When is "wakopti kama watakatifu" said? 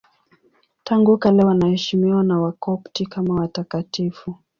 2.39-4.35